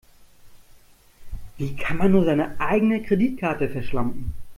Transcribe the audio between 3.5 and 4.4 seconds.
verschlampen?